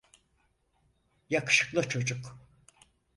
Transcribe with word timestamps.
Yakışıklı 1.29 1.89
çocuk. 1.89 2.39